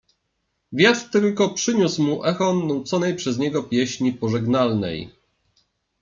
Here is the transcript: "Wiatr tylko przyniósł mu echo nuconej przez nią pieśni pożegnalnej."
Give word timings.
"Wiatr 0.73 1.09
tylko 1.11 1.49
przyniósł 1.49 2.03
mu 2.03 2.23
echo 2.25 2.53
nuconej 2.53 3.15
przez 3.15 3.37
nią 3.39 3.63
pieśni 3.63 4.13
pożegnalnej." 4.13 5.11